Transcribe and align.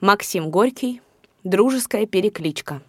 Максим 0.00 0.50
Горький. 0.50 1.02
Дружеская 1.42 2.06
перекличка. 2.06 2.82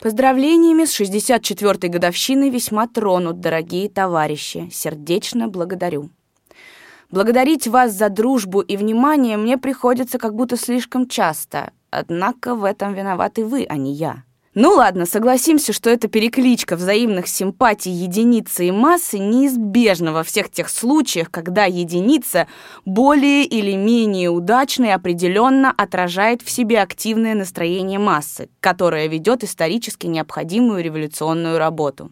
Поздравлениями 0.00 0.84
с 0.84 1.00
64-й 1.00 1.88
годовщиной 1.88 2.50
весьма 2.50 2.88
тронут, 2.88 3.38
дорогие 3.38 3.88
товарищи. 3.88 4.68
Сердечно 4.72 5.46
благодарю. 5.46 6.10
Благодарить 7.12 7.68
вас 7.68 7.92
за 7.92 8.08
дружбу 8.08 8.60
и 8.60 8.76
внимание 8.76 9.36
мне 9.36 9.56
приходится 9.56 10.18
как 10.18 10.34
будто 10.34 10.56
слишком 10.56 11.06
часто. 11.06 11.70
Однако 11.90 12.56
в 12.56 12.64
этом 12.64 12.92
виноваты 12.92 13.44
вы, 13.44 13.64
а 13.68 13.76
не 13.76 13.94
я. 13.94 14.24
Ну 14.54 14.70
ладно, 14.70 15.06
согласимся, 15.06 15.72
что 15.72 15.90
эта 15.90 16.08
перекличка 16.08 16.74
взаимных 16.74 17.28
симпатий 17.28 17.92
единицы 17.92 18.66
и 18.66 18.72
массы 18.72 19.20
неизбежна 19.20 20.12
во 20.12 20.24
всех 20.24 20.50
тех 20.50 20.68
случаях, 20.68 21.30
когда 21.30 21.66
единица 21.66 22.48
более 22.84 23.44
или 23.44 23.76
менее 23.76 24.28
удачно 24.30 24.86
и 24.86 24.88
определенно 24.88 25.70
отражает 25.70 26.42
в 26.42 26.50
себе 26.50 26.80
активное 26.80 27.36
настроение 27.36 28.00
массы, 28.00 28.48
которое 28.58 29.06
ведет 29.06 29.44
исторически 29.44 30.08
необходимую 30.08 30.82
революционную 30.82 31.56
работу. 31.56 32.10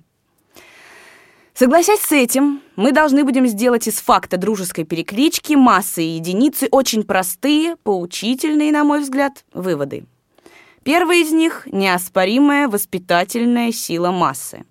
Согласясь 1.54 2.02
с 2.02 2.12
этим, 2.12 2.62
мы 2.76 2.92
должны 2.92 3.24
будем 3.24 3.48
сделать 3.48 3.88
из 3.88 4.00
факта 4.00 4.36
дружеской 4.36 4.84
переклички 4.84 5.54
массы 5.54 6.04
и 6.04 6.10
единицы 6.18 6.68
очень 6.70 7.02
простые, 7.02 7.74
поучительные, 7.82 8.70
на 8.70 8.84
мой 8.84 9.00
взгляд, 9.00 9.44
выводы. 9.52 10.06
Первый 10.88 11.20
из 11.20 11.32
них– 11.32 11.68
неоспоримая 11.70 12.66
воспитательная 12.66 13.72
сила 13.72 14.10
массы. 14.10 14.64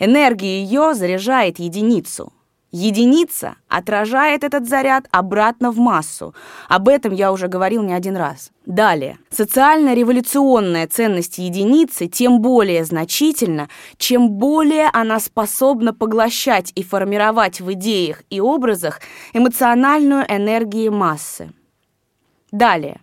Энергия 0.00 0.60
ее 0.60 0.92
заряжает 0.92 1.60
единицу. 1.60 2.32
Единица 2.72 3.54
отражает 3.68 4.42
этот 4.42 4.68
заряд 4.68 5.06
обратно 5.12 5.70
в 5.70 5.78
массу. 5.78 6.34
Об 6.68 6.88
этом 6.88 7.14
я 7.14 7.30
уже 7.30 7.46
говорил 7.46 7.84
не 7.84 7.92
один 7.92 8.16
раз. 8.16 8.50
Далее. 8.64 9.20
Социально-революционная 9.30 10.88
ценность 10.88 11.38
единицы 11.38 12.08
тем 12.08 12.40
более 12.40 12.84
значительна, 12.84 13.68
чем 13.98 14.30
более 14.30 14.90
она 14.92 15.20
способна 15.20 15.94
поглощать 15.94 16.72
и 16.74 16.82
формировать 16.82 17.60
в 17.60 17.72
идеях 17.74 18.24
и 18.30 18.40
образах 18.40 19.00
эмоциональную 19.32 20.24
энергию 20.28 20.90
массы. 20.90 21.52
Далее. 22.50 22.98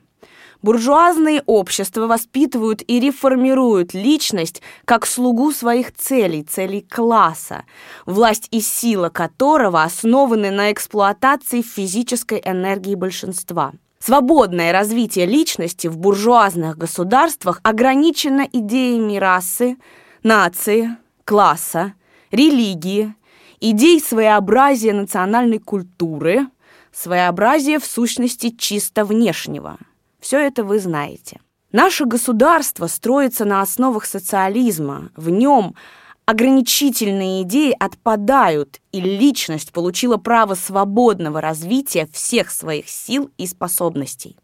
Буржуазные 0.64 1.44
общества 1.46 2.08
воспитывают 2.08 2.84
и 2.88 3.02
реформируют 3.02 3.94
личность 3.94 4.62
как 4.86 5.06
слугу 5.06 5.52
своих 5.52 5.94
целей, 5.94 6.44
целей 6.44 6.80
класса, 6.80 7.66
власть 8.06 8.48
и 8.50 8.62
сила 8.62 9.10
которого 9.10 9.84
основаны 9.84 10.52
на 10.52 10.72
эксплуатации 10.72 11.62
физической 11.62 12.42
энергии 12.44 12.96
большинства. 12.96 13.74
Свободное 14.00 14.72
развитие 14.72 15.26
личности 15.26 15.88
в 15.88 15.98
буржуазных 15.98 16.78
государствах 16.78 17.60
ограничено 17.64 18.48
идеями 18.50 19.18
расы, 19.18 19.76
нации, 20.24 20.96
класса, 21.26 21.94
религии, 22.32 23.14
идей 23.60 24.00
своеобразия 24.00 24.94
национальной 24.94 25.60
культуры, 25.60 26.48
своеобразия 26.94 27.80
в 27.80 27.86
сущности 27.86 28.50
чисто 28.50 29.04
внешнего– 29.04 29.78
все 30.24 30.40
это 30.40 30.64
вы 30.64 30.80
знаете. 30.80 31.42
Наше 31.74 32.06
государство 32.06 32.88
строится 32.88 33.44
на 33.44 33.62
основах 33.62 34.06
социализма. 34.06 35.10
В 35.18 35.30
нем 35.30 35.76
ограничительные 36.26 37.44
идеи 37.44 37.76
отпадают, 37.78 38.80
и 38.94 39.02
личность 39.02 39.74
получила 39.74 40.16
право 40.16 40.56
свободного 40.56 41.42
развития 41.42 42.08
всех 42.14 42.52
своих 42.52 42.88
сил 42.88 43.32
и 43.38 43.46
способностей. 43.46 44.38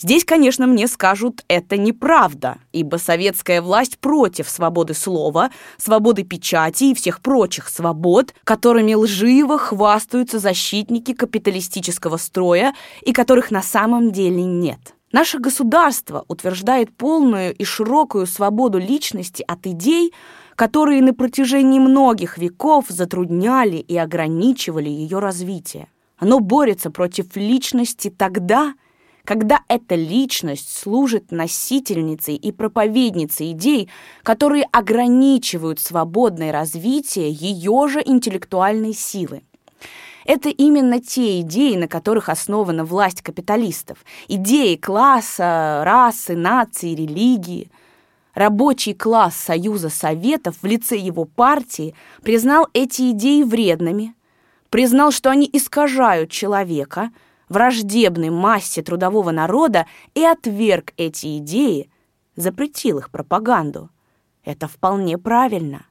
Здесь, 0.00 0.24
конечно, 0.24 0.68
мне 0.68 0.86
скажут, 0.86 1.44
это 1.48 1.76
неправда, 1.76 2.58
ибо 2.72 2.96
советская 2.96 3.60
власть 3.60 3.98
против 3.98 4.48
свободы 4.48 4.94
слова, 4.94 5.50
свободы 5.76 6.22
печати 6.22 6.84
и 6.84 6.94
всех 6.94 7.20
прочих 7.20 7.68
свобод, 7.68 8.32
которыми 8.44 8.94
лживо 8.94 9.58
хвастаются 9.58 10.38
защитники 10.38 11.14
капиталистического 11.14 12.16
строя 12.16 12.74
и 13.02 13.12
которых 13.12 13.50
на 13.50 13.62
самом 13.62 14.12
деле 14.12 14.44
нет. 14.44 14.94
Наше 15.10 15.38
государство 15.38 16.24
утверждает 16.28 16.94
полную 16.96 17.52
и 17.54 17.64
широкую 17.64 18.26
свободу 18.26 18.78
личности 18.78 19.42
от 19.48 19.66
идей, 19.66 20.12
которые 20.54 21.02
на 21.02 21.12
протяжении 21.12 21.80
многих 21.80 22.38
веков 22.38 22.84
затрудняли 22.88 23.78
и 23.78 23.96
ограничивали 23.96 24.90
ее 24.90 25.18
развитие. 25.18 25.88
Оно 26.18 26.38
борется 26.40 26.90
против 26.90 27.36
личности 27.36 28.10
тогда, 28.16 28.74
когда 29.28 29.60
эта 29.68 29.94
личность 29.94 30.74
служит 30.74 31.32
носительницей 31.32 32.34
и 32.34 32.50
проповедницей 32.50 33.52
идей, 33.52 33.90
которые 34.22 34.64
ограничивают 34.72 35.80
свободное 35.80 36.50
развитие 36.50 37.30
ее 37.30 37.88
же 37.88 38.02
интеллектуальной 38.02 38.94
силы. 38.94 39.42
Это 40.24 40.48
именно 40.48 40.98
те 40.98 41.40
идеи, 41.40 41.76
на 41.76 41.88
которых 41.88 42.30
основана 42.30 42.86
власть 42.86 43.20
капиталистов. 43.20 43.98
Идеи 44.28 44.76
класса, 44.76 45.82
расы, 45.84 46.34
нации, 46.34 46.94
религии. 46.94 47.70
Рабочий 48.32 48.94
класс 48.94 49.36
Союза 49.36 49.90
Советов 49.90 50.56
в 50.62 50.66
лице 50.66 50.96
его 50.96 51.26
партии 51.26 51.94
признал 52.22 52.66
эти 52.72 53.10
идеи 53.10 53.42
вредными, 53.42 54.14
признал, 54.70 55.10
что 55.10 55.28
они 55.28 55.50
искажают 55.52 56.30
человека– 56.30 57.10
враждебной 57.48 58.30
массе 58.30 58.82
трудового 58.82 59.30
народа 59.30 59.86
и 60.14 60.24
отверг 60.24 60.92
эти 60.96 61.38
идеи, 61.38 61.90
запретил 62.36 62.98
их 62.98 63.10
пропаганду. 63.10 63.90
Это 64.44 64.68
вполне 64.68 65.18
правильно. 65.18 65.84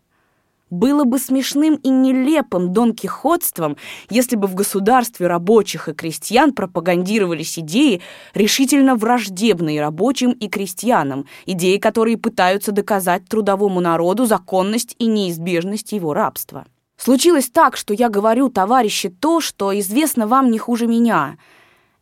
Было 0.70 1.06
бы 1.06 1.18
смешным 1.18 1.76
и 1.76 1.90
нелепым 1.90 2.74
донкихотством, 2.74 3.78
если 4.10 4.36
бы 4.36 4.48
в 4.48 4.56
государстве 4.56 5.28
рабочих 5.28 5.88
и 5.88 5.94
крестьян 5.94 6.52
пропагандировались 6.54 7.58
идеи, 7.60 8.02
решительно 8.34 8.96
враждебные 8.96 9.80
рабочим 9.80 10.32
и 10.32 10.50
крестьянам, 10.50 11.26
идеи, 11.46 11.78
которые 11.78 12.18
пытаются 12.18 12.74
доказать 12.74 13.26
трудовому 13.30 13.80
народу 13.80 14.26
законность 14.26 14.96
и 15.00 15.06
неизбежность 15.06 15.94
его 15.94 16.14
рабства. 16.14 16.66
Случилось 16.98 17.50
так, 17.50 17.78
что 17.78 17.94
я 17.94 18.10
говорю, 18.10 18.50
товарищи, 18.50 19.10
то, 19.10 19.40
что 19.40 19.78
известно 19.80 20.28
вам 20.28 20.52
не 20.52 20.58
хуже 20.58 20.88
меня. 20.88 21.38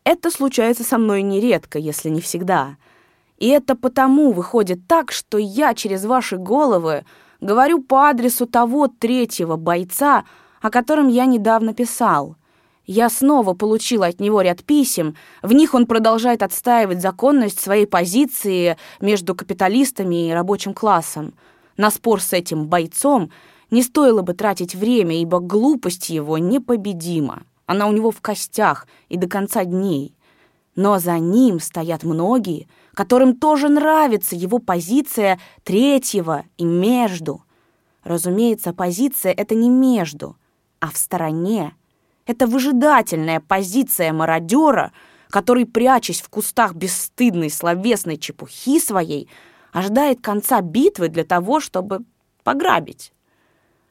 Это 0.06 0.31
случается 0.31 0.83
со 0.83 0.97
мной 0.97 1.22
нередко, 1.22 1.78
если 1.78 2.09
не 2.09 2.22
всегда. 2.22 2.78
И 3.38 3.50
это 3.50 3.75
потому 3.75 4.31
выходит 4.31 4.88
так, 4.88 5.11
что 5.11 5.38
я 5.38 5.73
через 5.73 6.06
ваши 6.06 6.38
головы 6.38 7.06
говорю 7.41 7.83
по 7.83 8.09
адресу 8.09 8.45
того 8.45 8.88
третьего 8.88 9.57
бойца, 9.57 10.23
о 10.61 10.69
котором 10.69 11.09
я 11.09 11.25
недавно 11.25 11.73
писал. 11.73 12.38
Я 12.85 13.09
снова 13.09 13.53
получил 13.53 14.03
от 14.03 14.19
него 14.19 14.41
ряд 14.41 14.63
писем. 14.63 15.16
В 15.41 15.51
них 15.53 15.73
он 15.73 15.88
продолжает 15.88 16.44
отстаивать 16.44 17.01
законность 17.01 17.59
своей 17.59 17.88
позиции 17.88 18.77
между 19.01 19.35
капиталистами 19.35 20.29
и 20.29 20.31
рабочим 20.31 20.73
классом. 20.73 21.33
На 21.77 21.89
спор 21.89 22.22
с 22.22 22.31
этим 22.31 22.67
бойцом 22.67 23.31
не 23.71 23.83
стоило 23.83 24.21
бы 24.21 24.33
тратить 24.33 24.75
время, 24.75 25.19
ибо 25.21 25.39
глупость 25.39 26.09
его 26.09 26.37
непобедима. 26.37 27.43
Она 27.65 27.87
у 27.87 27.91
него 27.91 28.11
в 28.11 28.21
костях 28.21 28.87
и 29.09 29.17
до 29.17 29.27
конца 29.27 29.65
дней. 29.65 30.15
Но 30.75 30.99
за 30.99 31.17
ним 31.19 31.59
стоят 31.59 32.03
многие, 32.03 32.67
которым 32.93 33.35
тоже 33.35 33.69
нравится 33.69 34.35
его 34.35 34.59
позиция 34.59 35.39
третьего 35.63 36.43
и 36.57 36.65
между. 36.65 37.43
Разумеется, 38.03 38.73
позиция— 38.73 39.31
это 39.37 39.55
не 39.55 39.69
между, 39.69 40.35
а 40.79 40.91
в 40.91 40.97
стороне. 40.97 41.73
Это 42.25 42.45
выжидательная 42.45 43.39
позиция 43.39 44.13
мародера, 44.13 44.91
который, 45.29 45.65
прячась 45.65 46.21
в 46.21 46.29
кустах 46.29 46.75
бесстыдной 46.75 47.49
словесной 47.49 48.18
чепухи 48.18 48.79
своей, 48.79 49.27
ожидает 49.71 50.21
конца 50.21 50.61
битвы 50.61 51.09
для 51.09 51.23
того, 51.23 51.59
чтобы 51.59 52.01
пограбить. 52.44 53.11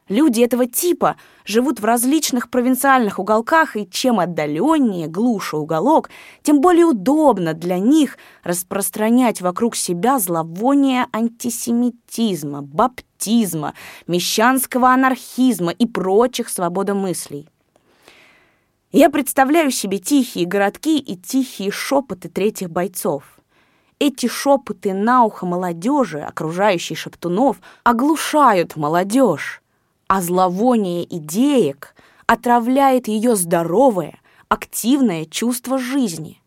Люди 0.08 0.42
этого 0.42 0.66
типа 0.66 1.16
живут 1.46 1.80
в 1.80 1.84
различных 1.84 2.50
провинциальных 2.50 3.18
уголках, 3.18 3.74
и 3.74 3.88
чем 3.88 4.20
отдаленнее, 4.20 5.08
глуше 5.08 5.56
уголок, 5.56 6.10
тем 6.42 6.60
более 6.60 6.84
удобно 6.84 7.54
для 7.54 7.78
них 7.78 8.18
распространять 8.42 9.40
вокруг 9.40 9.74
себя 9.74 10.18
зловоние 10.18 11.06
антисемитизма, 11.10 12.60
баптизма, 12.60 13.72
мещанского 14.06 14.90
анархизма 14.90 15.70
и 15.70 15.86
прочих 15.86 16.50
свободомыслий. 16.50 17.48
Я 18.92 19.08
представляю 19.08 19.70
себе 19.70 19.98
тихие 19.98 20.44
городки 20.44 20.98
и 20.98 21.16
тихие 21.16 21.70
шепоты 21.70 22.28
третьих 22.28 22.68
бойцов. 22.68 23.24
Эти 23.98 24.28
шепоты 24.28 24.92
на 24.92 25.24
ухо 25.24 25.46
молодежи, 25.46 26.20
окружающей 26.20 26.94
шептунов, 26.94 27.56
оглушают 27.84 28.76
молодежь 28.76 29.62
а 30.06 30.20
зловоние 30.20 31.04
идеек 31.16 31.94
отравляет 32.26 33.08
ее 33.08 33.36
здоровое, 33.36 34.18
активное 34.48 35.24
чувство 35.24 35.78
жизни. 35.78 36.40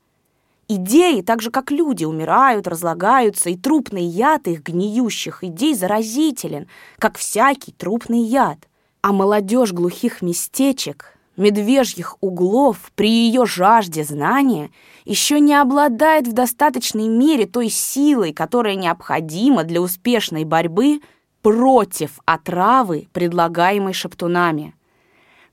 Идеи, 0.69 1.21
так 1.21 1.41
же 1.41 1.49
как 1.49 1.71
люди, 1.71 2.03
умирают, 2.03 2.67
разлагаются, 2.67 3.49
и 3.49 3.55
трупный 3.55 4.03
яд 4.03 4.47
их 4.47 4.63
гниющих 4.63 5.43
идей 5.43 5.73
заразителен, 5.73 6.67
как 6.99 7.17
всякий 7.17 7.71
трупный 7.71 8.21
яд. 8.21 8.67
А 9.01 9.13
молодежь 9.13 9.71
глухих 9.71 10.21
местечек, 10.21 11.17
медвежьих 11.37 12.17
углов 12.19 12.91
при 12.95 13.09
ее 13.09 13.45
жажде 13.45 14.03
знания 14.03 14.71
еще 15.05 15.39
не 15.39 15.53
обладает 15.53 16.27
в 16.27 16.33
достаточной 16.33 17.07
мере 17.07 17.45
той 17.45 17.69
силой, 17.69 18.33
которая 18.33 18.75
необходима 18.75 19.63
для 19.63 19.81
успешной 19.81 20.43
борьбы 20.43 20.99
против 21.41 22.19
отравы, 22.25 23.07
предлагаемой 23.13 23.93
шептунами 23.93 24.73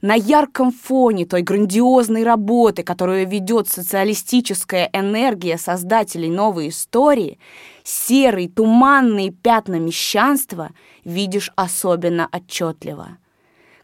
на 0.04 0.16
ярком 0.16 0.70
фоне 0.70 1.24
той 1.24 1.40
грандиозной 1.40 2.24
работы, 2.24 2.82
которую 2.82 3.26
ведет 3.26 3.68
социалистическая 3.68 4.90
энергия 4.92 5.56
создателей 5.56 6.28
новой 6.28 6.68
истории, 6.68 7.38
серые 7.84 8.50
туманные 8.50 9.30
пятна 9.30 9.76
мещанства 9.76 10.72
видишь 11.04 11.50
особенно 11.56 12.28
отчетливо. 12.30 13.16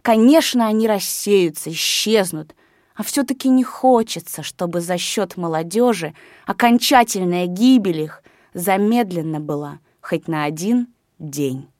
Конечно, 0.02 0.66
они 0.66 0.86
рассеются, 0.86 1.70
исчезнут, 1.70 2.54
а 2.94 3.02
все-таки 3.02 3.48
не 3.48 3.64
хочется, 3.64 4.42
чтобы 4.42 4.82
за 4.82 4.98
счет 4.98 5.38
молодежи 5.38 6.12
окончательная 6.44 7.46
гибель 7.46 8.02
их 8.02 8.22
замедленно 8.52 9.40
была 9.40 9.78
хоть 10.02 10.28
на 10.28 10.44
один 10.44 10.88
день. 11.18 11.70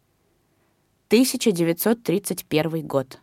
1931 1.11 2.87
год. 2.87 3.19